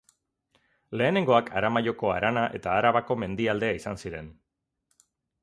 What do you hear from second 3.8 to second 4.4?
izan ziren.